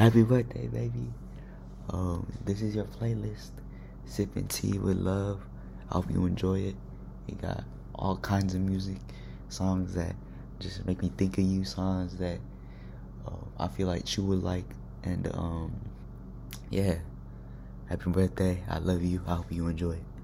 Happy 0.00 0.22
birthday, 0.22 0.66
baby. 0.66 1.12
Um, 1.90 2.26
this 2.46 2.62
is 2.62 2.74
your 2.74 2.86
playlist. 2.86 3.50
Sipping 4.06 4.46
tea 4.46 4.78
with 4.78 4.96
love. 4.96 5.42
I 5.90 5.96
hope 5.96 6.10
you 6.10 6.24
enjoy 6.24 6.60
it. 6.60 6.74
It 7.28 7.38
got 7.42 7.64
all 7.94 8.16
kinds 8.16 8.54
of 8.54 8.62
music, 8.62 8.96
songs 9.50 9.92
that 9.92 10.16
just 10.58 10.86
make 10.86 11.02
me 11.02 11.12
think 11.18 11.36
of 11.36 11.44
you, 11.44 11.66
songs 11.66 12.16
that 12.16 12.38
uh, 13.26 13.44
I 13.58 13.68
feel 13.68 13.88
like 13.88 14.16
you 14.16 14.24
would 14.24 14.42
like, 14.42 14.64
and 15.02 15.30
um, 15.34 15.70
yeah. 16.70 16.94
Happy 17.90 18.10
birthday. 18.10 18.64
I 18.70 18.78
love 18.78 19.02
you. 19.02 19.20
I 19.26 19.34
hope 19.34 19.52
you 19.52 19.66
enjoy 19.66 19.92
it. 19.92 20.19